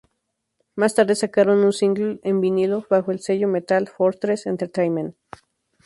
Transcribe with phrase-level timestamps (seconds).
[0.75, 5.15] Más tarde sacaron un single en vinilo bajo el sello Metal Fortress Entertainment.